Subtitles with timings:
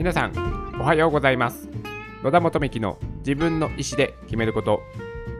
[0.00, 1.68] 皆さんおはようございます。
[2.22, 4.80] 野田元美の自分の意思で決めること。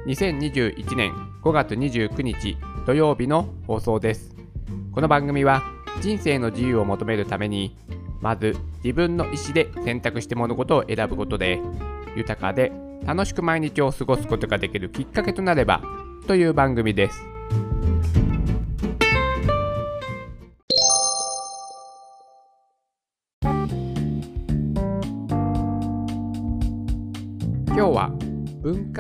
[0.07, 4.37] 2021年5月29日土曜日の放送です。
[4.93, 5.63] この番組は
[6.03, 7.75] 人生の自由を求めるために
[8.21, 8.55] まず
[8.85, 11.59] 自分の意思で選択して物事を選ぶことで
[12.15, 12.71] 豊かで
[13.07, 15.81] 楽しく毎日を過ごすことができるきっかけとなれば
[16.27, 17.30] という番組です。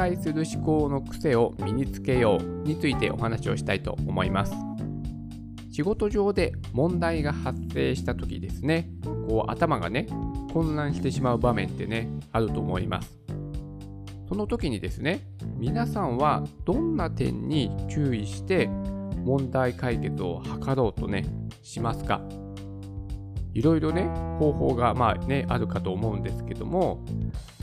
[0.00, 4.54] 解する思考の癖を身につけようについてお話をしたいと思います。
[5.70, 8.88] 仕事上で問題が発生した時ですね。
[9.04, 10.06] こう頭がね
[10.54, 13.20] 混乱してしまう場面ってねあると思います。
[14.26, 15.20] その時にですね
[15.58, 21.26] 皆さんはどんな点に注意して問題解決を図ろうとね
[21.62, 22.22] しますか？
[23.52, 24.04] いろいろね
[24.38, 27.04] 方法がまあねあるかと思うんですけども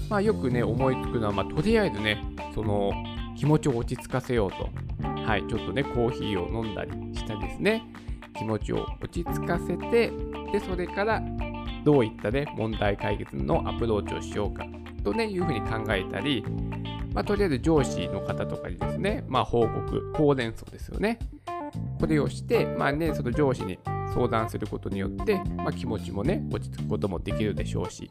[0.09, 2.91] まあ、よくね、思いつくのは、まあ、とりあえずね、その
[3.37, 4.69] 気持ちを落ち着かせようと、
[5.03, 7.83] はい、ちょっとね、コーヒーを飲んだりしたですね、
[8.37, 10.11] 気持ちを落ち着かせて、
[10.51, 11.21] で、それから
[11.83, 14.65] どういったね、問題解決のアプローチをしようか
[15.03, 16.43] とね、いうふうに考えたり、
[17.13, 21.19] まあ、とりあえず上司の方とかにですね、まあ、報告、ほうれん草ですよね。
[21.99, 23.79] これをして、まあね、その上司に
[24.13, 28.07] 相談することによって、まあ、気持ちもね、落ち着くこともできるでしょうし、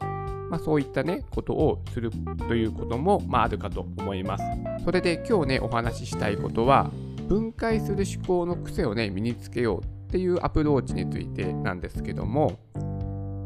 [0.49, 2.11] まあ、そういったね、ことをする
[2.47, 4.43] ということも、まあ、あるかと思います。
[4.83, 6.89] それで今日ね、お話ししたいことは、
[7.27, 12.59] 分解する思考の癖をね、身につけようっていうアプローチについてなんですけども、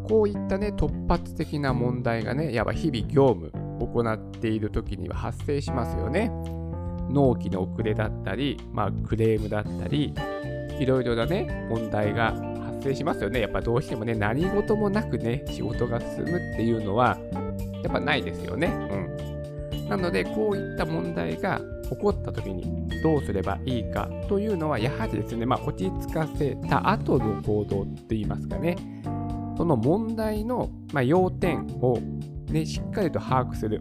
[0.07, 6.31] こういったね、突発的な問題がね、やっぱ日々業務行っている時には発生しますよね。
[7.09, 10.13] 納期の遅れだったり、まあ、クレームだったり、
[10.81, 12.31] いろいろなね、問題が
[12.65, 13.39] 発生しますよね。
[13.39, 17.19] やっぱどうしてもね、何事もなくね、仕事が進むっていうのは、
[17.83, 18.67] やっぱないですよね。
[19.71, 19.87] うん。
[19.87, 28.75] なので、こういった問題が起こった時にどうすればいいかというのは、やはりですね、まあ、落ち着かせた後の行動って言いますかね、
[29.57, 31.99] その問題の、ま、要点を、
[32.49, 33.79] ね、しっかりと把握する。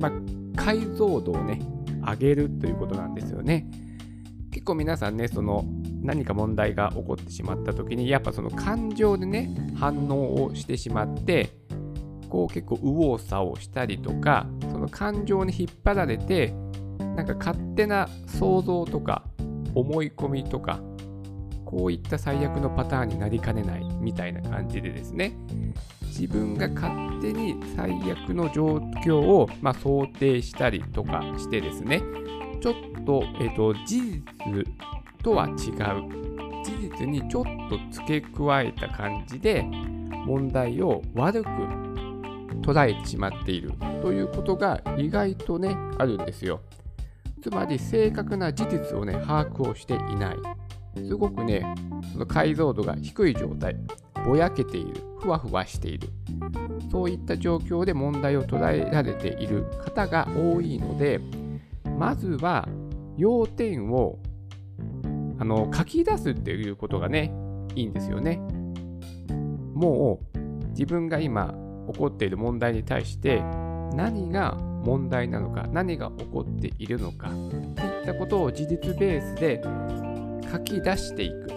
[0.00, 0.12] まあ、
[0.56, 1.60] 解像度をね、
[2.06, 3.66] 上げるということなんですよね。
[4.50, 5.64] 結構皆さんね、その
[6.02, 11.50] 何か問題が起こってしまった時にやっぱその感情でね反応をしてしまって
[12.28, 16.54] こう結構右往左往したりとかその感情に引っ張られて
[17.16, 19.24] なんか勝手な想像とか
[19.74, 20.80] 思い込みとか
[21.64, 25.36] こういった最悪のパターンになりかねないみたいな感じでですね
[26.02, 32.02] 自分が勝手に最悪の状況を、まあ、想定したりとかしてですね
[32.60, 34.22] ちょっと,、えーと事実
[35.22, 35.54] とは違う。
[36.64, 39.62] 事実にちょっと付け加えた感じで
[40.26, 41.48] 問題を悪く
[42.62, 46.60] 捉えてしまっているということが意外とねあるんですよ。
[47.42, 50.36] つまり正確な事実をね把握をしていない。
[50.96, 51.62] すごくね
[52.12, 53.76] その解像度が低い状態。
[54.26, 55.02] ぼやけている。
[55.20, 56.08] ふわふわしている。
[56.90, 61.20] そういった状況で問題を捉えられている方が多いので
[61.98, 62.68] まずは
[63.16, 64.18] 要点を
[65.38, 67.32] あの書き出すっていうことがね、
[67.74, 68.40] いいんですよね。
[69.74, 70.38] もう
[70.70, 71.54] 自分が今
[71.92, 73.42] 起こっている問題に対して
[73.94, 74.54] 何が
[74.84, 77.30] 問題なのか、何が起こっているのか、っ
[77.74, 79.62] ていったことを事実ベースで
[80.50, 81.50] 書き出していく。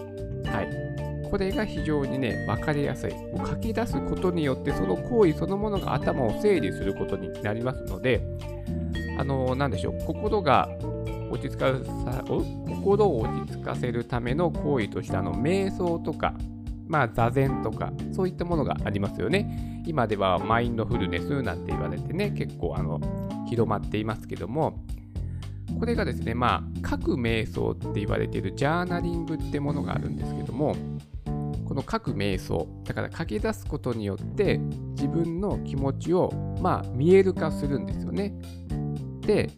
[0.48, 1.30] はい。
[1.30, 3.14] これが非常にね、分かりやすい。
[3.14, 8.22] もう書き出すことによって、その行為そのものが頭を整理することになりますので、
[9.18, 10.68] あの、なんでしょう、心が
[11.32, 11.74] 落ち着か
[12.06, 16.34] さ心を落ち着かせるための行為としてあの瞑想とか、
[16.88, 19.84] まあ、座禅とかそういったものがありますよね。
[19.88, 23.00] 今ではマインドフルネスなんて言われてね結構あの
[23.50, 24.84] 広まっていますけども
[25.80, 30.76] これがですねまあ各瞑想って言われているジャーナリングってものがあるんですけども
[31.66, 36.32] この各瞑想だから書き出すことによって自分の気持ちを
[36.62, 38.34] まあ見える化するんですよね。
[39.22, 39.50] で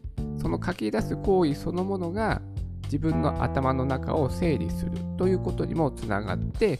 [0.43, 2.41] その書き出す行為そのものが
[2.83, 6.77] 自分の頭の中を整理するということにもつながって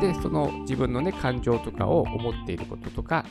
[0.00, 3.24] でその自分のね感情とかを思っていることとか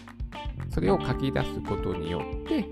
[0.73, 2.65] それを書き出すことによって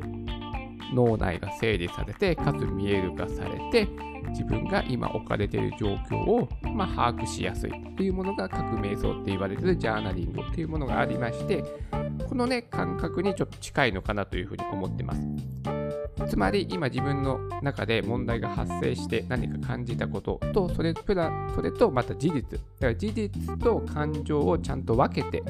[0.94, 3.88] 脳内が整理されてかつ見える化されて
[4.30, 11.64] 自分が今置かれている状況を、まあ、把握しやすいというものが各瞑想って言われているジャーナリングというものがありまして
[12.28, 15.81] このね感覚にちょっと近いのかなというふうに思ってます。
[16.28, 25.44] つまり今自分の中で問題が発生して何か感じたこととそれプラそれとまた事実だから事実と感情をちゃんと分けて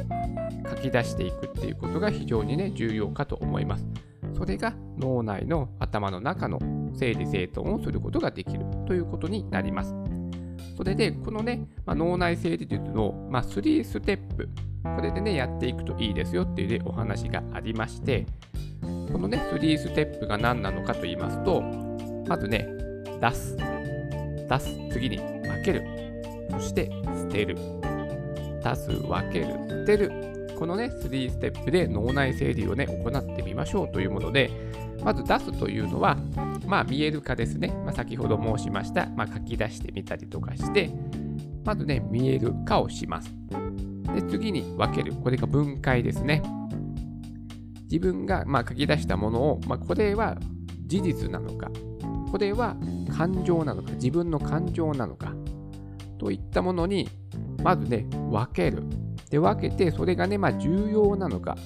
[0.69, 3.85] 書き出していくっていうことが非常にね重要かと思います。
[4.37, 6.59] それが脳内の頭の中の
[6.95, 9.93] 整理整頓をすることができるということになります。
[10.75, 14.49] それでこのね、まあ、脳内整理術の、まあ、3ステップ
[14.83, 18.25] これでねやっていくといいですよっていう、ね、お話がありまして
[19.11, 21.61] このね、3ステップが何なのかと言いますと、
[22.27, 22.67] まずね、
[23.19, 25.83] 出す、出す、次に分ける、
[26.49, 27.55] そして捨てる。
[28.63, 30.55] 出す、分ける、捨てる。
[30.57, 34.49] このね、3ステップで脳内整理をね、行ってみましょうというもので、
[35.03, 36.15] まず出すというのは、
[36.65, 37.69] まあ見える化ですね。
[37.83, 40.89] まあ、先ほど申しました、まあ、書き出してみたりとかして、
[41.65, 43.35] まずね、見える化をします。
[44.13, 45.13] で、次に分ける。
[45.13, 46.41] これが分解ですね。
[47.83, 50.37] 自分がま書き出したものを、まあ、これは
[50.85, 51.69] 事実なのか、
[52.31, 52.77] これは
[53.15, 55.33] 感情なのか、自分の感情なのか、
[56.17, 57.09] といったものに、
[57.63, 58.83] まずね、分ける。
[59.29, 61.57] で、分けて、それがね、まあ、重要なのか、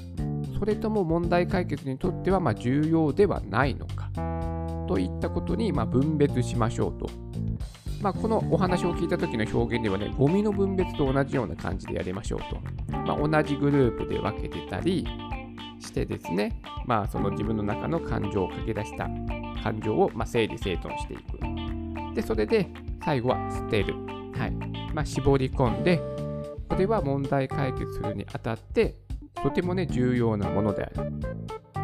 [0.58, 4.10] それとも問題解決にとってはま重要ではないのか、
[4.88, 7.10] といったことにま分別しましょうと。
[8.06, 12.62] まあ、このお話を聞いた時の表現ではね、ゴミの分別と同じような感じでやりましょうと。
[12.96, 15.08] まあ、同じグループで分けてたり、
[15.80, 19.06] してですね、まあ、その自分の中の感情を書き出した
[19.64, 22.14] 感情を、ま、整理整頓していく。
[22.14, 22.70] で、それで
[23.04, 23.96] 最後は捨てる。
[24.38, 24.52] はい。
[24.94, 26.00] まあ、絞り込んで、
[26.70, 28.94] これは問題解決するにあたって、
[29.42, 31.12] とてもね、重要なものである。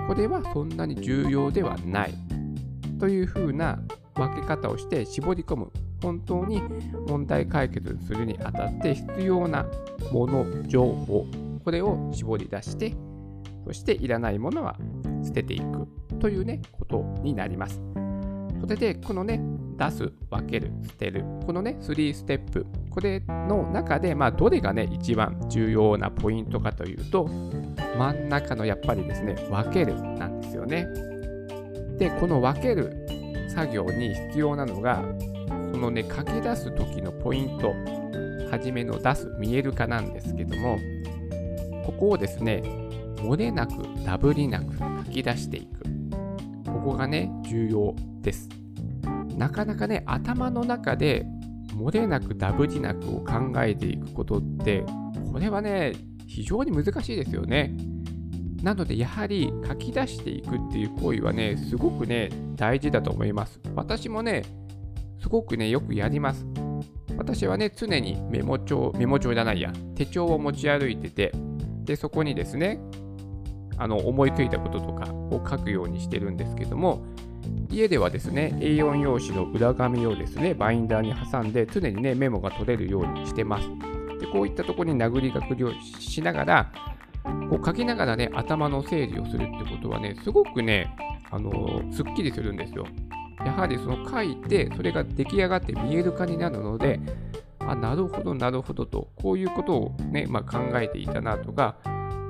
[0.07, 2.13] これはそんなに重要ではない。
[2.99, 3.79] というふうな
[4.13, 5.71] 分け方をして絞り込む。
[6.01, 6.61] 本当に
[7.07, 9.65] 問題解決するにあたって必要な
[10.11, 11.25] もの、情報、
[11.63, 12.95] これを絞り出して
[13.65, 14.77] そしていらないものは
[15.23, 15.87] 捨てていく
[16.19, 17.81] というね、ことになります。
[18.59, 19.41] それで、このね、
[19.77, 27.27] 出す、分ける、捨てる、このね、3ステップ、これの中で、まあ、どれがね、一番重要なポイントかというと、
[27.97, 30.85] 真ん中のやっぱりですね、分けるなんですよね。
[31.97, 33.07] で、この分ける
[33.49, 35.03] 作業に必要なのが、
[35.71, 37.73] そのね、書き出す時のポイント、
[38.51, 40.77] はじめの出す、見える化なんですけども、
[41.85, 42.61] ここをですね、
[43.17, 43.73] 漏れなく
[44.05, 45.83] ダブりなく書き出していく。
[46.65, 48.49] ここがね、重要です。
[49.37, 51.25] なかなかね、頭の中で
[51.75, 54.83] 漏れなくダブりなくを考えていくことって、
[55.31, 55.93] これはね、
[56.27, 57.75] 非常に難しいですよね。
[58.61, 63.59] なので、やはり書き出していくっていう行為はね、すごくね、大事だと思います。
[63.75, 64.43] 私もね、
[65.21, 66.45] すごくね、よくやります。
[67.17, 71.31] 私はね、常にメモ帳、メモ帳じゃないや、手帳を持ち歩いてて、
[71.83, 72.79] で、そこにですね、
[73.81, 77.03] あの思いついたこととかを書くようにしてるんですけども
[77.71, 83.67] 家ではですね A4 用紙の裏紙をですねバインダーに挟んで常にねメモが取れるようにしてます
[84.19, 86.71] でこういったところに殴り書きをしながら
[87.49, 90.95] こう書きながらね頭の整理をするってことはねすごくね
[91.31, 92.85] あのすっきりするんですよ
[93.45, 96.99] やはりその書いてそれが出来上がって見える化になるので
[97.59, 101.75] あなるほどなるほどとこういうことをね、まあ、考えていたなとか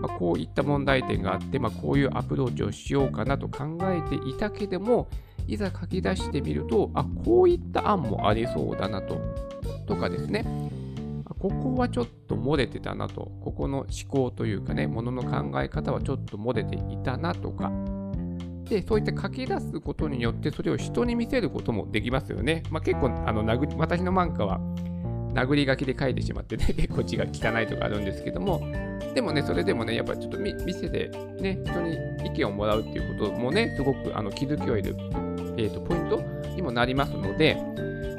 [0.01, 5.07] まあ、こういった問題点があって、まあ、こういうアプローチをしようかなと考えていたけども、
[5.47, 9.21] いざ書き出してみると、あ、こういった案もありそうだなと。
[9.85, 10.43] とかですね、
[11.39, 13.31] ここはちょっと漏れてたなと。
[13.43, 17.71] ここの思考というかね、ものの考え方はちょっと漏れていたなとか。
[18.71, 22.63] で、そういった書き出すことによって、それを人に見せることもできますよね。
[22.71, 24.59] まあ、結構、あの殴私の漫画は、
[25.33, 28.61] 殴り書きで書いてしまってね、結構字が汚いとかあるんですけども、
[29.13, 31.09] でもね、それでもね、やっぱりちょっと見せて、
[31.41, 34.95] ね、人に意見をもらうっていうこともね、すごくあの気づきを得る、
[35.57, 36.21] えーと、ポイント
[36.55, 37.55] にもなりますので、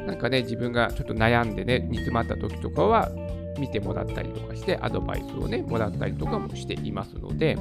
[0.06, 3.10] なんかね、自分がちょっと悩んでね、煮詰まった時とかは、
[3.58, 7.56] 見てもらったりとかして、アドバイスをね、もらったりとかもしていますので、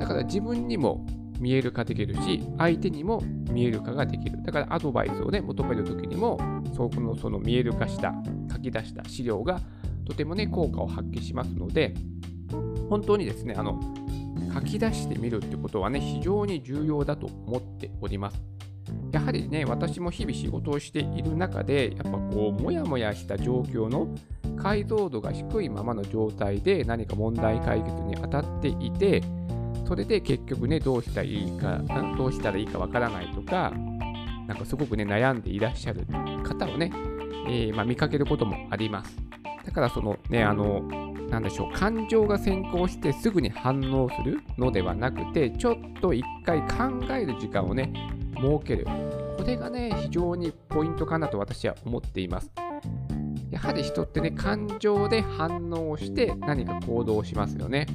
[0.00, 1.04] だから自分にも
[1.38, 4.42] 見える化できるし、相手にも見える化ができる。
[4.42, 6.38] だからアドバイスをね、求めるときにも、
[6.74, 8.14] そのその見える化した、
[8.50, 9.60] 書き出した資料が
[10.06, 11.94] とてもね、効果を発揮しますので、
[12.88, 13.80] 本当にですね、あの、
[14.54, 18.40] 書き出してみるってことはね、非常に重要だと思っております。
[19.12, 24.14] やはりね、私も日々仕事をしている中で、やっぱこう、もやもやした状況の
[24.56, 29.22] 解像度が低いままの状態で何か問題解決に当たっていて、
[29.88, 31.80] それで結局ね、どうしたらいいか、
[32.18, 33.72] どうしたらいいかわからないとか、
[34.46, 36.04] なんかすごくね、悩んでいらっしゃる
[36.44, 36.92] 方をね、
[37.48, 39.16] えー、まあ、見かけることもあります。
[39.64, 40.82] だからそのね、あの、
[41.30, 46.66] なんでしょう、感情が先行してすぐに反応するのではなくて、ちょっと一回考
[47.10, 47.90] える時間をね、
[48.36, 48.84] 設ける。
[49.38, 52.50] これがね、非常にポイントかなと私は思っています。
[53.50, 57.86] やはり人ってね、感情で反応して何か行動しますよね。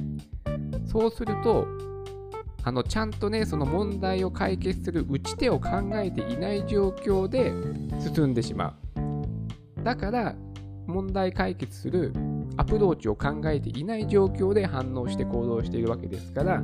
[0.94, 1.66] そうすると、
[2.62, 7.52] あのちゃんとね、その問題を解決する打ち手を考えていない状況で
[8.00, 9.82] 進んでしまう。
[9.82, 10.36] だから、
[10.86, 12.12] 問題解決する
[12.56, 16.62] アプローチを考えていない状況で反応して行動しているわけですから、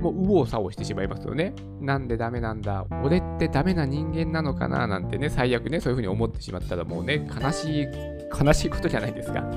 [0.00, 1.54] もう右往左往してしまいますよね。
[1.80, 2.84] なんでダメなんだ？
[3.04, 4.88] 俺ってダメな人間なのかな？
[4.88, 7.86] なんてね、最悪ね、そういうふうに思ってしまったらもうね、悲しい、
[8.44, 9.48] 悲しいことじゃないですか。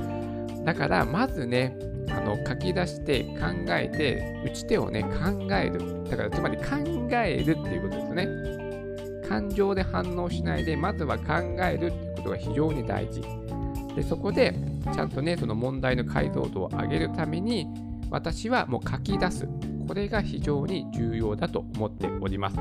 [0.63, 1.75] だから、まずね、
[2.11, 6.03] あの書き出して考えて、打ち手をね、考える。
[6.09, 6.63] だから、つまり考
[7.11, 8.27] えるっていうことですね。
[9.27, 11.23] 感情で反応しないで、まずは考
[11.61, 13.21] えるっていうことが非常に大事。
[13.95, 14.55] で、そこで、
[14.93, 17.67] ちゃんとね、その問題の解像度を上げるために、
[18.09, 19.47] 私はもう書き出す。
[19.87, 22.57] これが非常に重要だと思っております。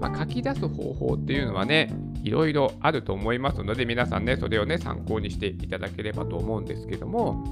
[0.00, 1.92] まあ、書き出す方法っていうのはね、
[2.22, 7.44] いろいろあると思いますので、皆さんね、それをね、参考にしていただければと思うんですけども、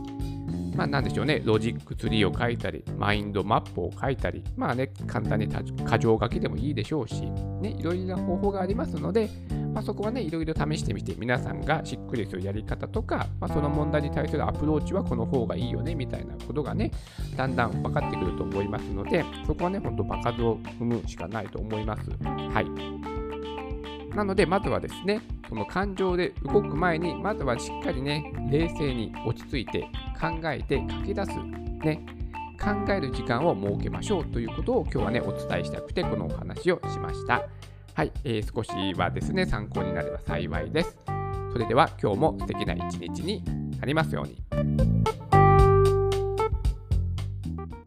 [0.76, 5.62] まあ、なんでしょうね、ロジックツリーを書いたり、マインドマップを書いたり、まあね、簡単に箇
[5.99, 7.23] 条書きでもいいでしょうし、
[7.62, 9.30] ね、いろいろな方法がありますので、
[9.73, 16.90] まあ、そこはね、いろいろ試してみて、皆さんがしっくりするやり方とか、まあ、その問題に対するアプローチはこの方がいいよね、みたいなことがね、
[17.37, 22.11] だんだん分かってくると思いますので、そこはね、ほんと場数を踏むしかないと思います。
[22.11, 23.15] はい。
[24.16, 29.82] なので、まずはですね、その感情で動く前に、まずはしっかりね、冷静に落ち着いて
[30.18, 31.32] 考えて書き出す、
[31.85, 32.00] ね、
[32.58, 37.42] 考える時間を設けましょうということを今日はね、お伝えしたくて、このお話をしました。
[37.92, 40.96] はい、えー、少しはですね、参考になれば幸いです。
[41.52, 43.44] それでは今日も素敵な一日に
[43.78, 45.25] なりますように。